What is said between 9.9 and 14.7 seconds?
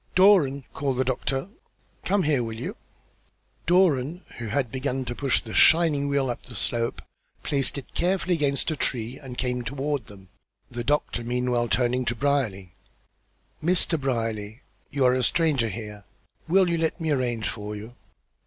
them, the doctor meanwhile turning to Brierly. "Mr. Brierly,